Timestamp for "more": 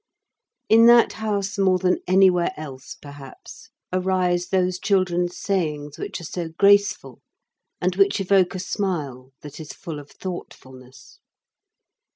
1.59-1.77